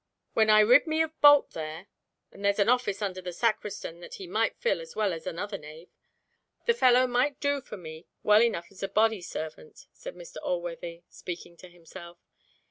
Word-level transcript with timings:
"When 0.33 0.49
I 0.49 0.61
rid 0.61 0.87
me 0.87 1.03
of 1.03 1.11
Bolt 1.21 1.51
there—and 1.51 2.43
there's 2.43 2.57
an 2.57 2.69
office 2.69 3.03
under 3.03 3.21
the 3.21 3.31
sacristan 3.31 3.99
that 3.99 4.15
he 4.15 4.25
might 4.25 4.57
fill 4.57 4.81
as 4.81 4.95
well 4.95 5.13
as 5.13 5.27
another 5.27 5.59
knave—the 5.59 6.73
fellow 6.73 7.05
might 7.05 7.39
do 7.39 7.61
for 7.61 7.77
me 7.77 8.07
well 8.23 8.41
enow 8.41 8.63
as 8.71 8.81
a 8.81 8.87
body 8.87 9.21
servant," 9.21 9.85
said 9.93 10.15
Mr. 10.15 10.37
Alworthy, 10.41 11.03
speaking 11.07 11.55
to 11.57 11.69
himself. 11.69 12.17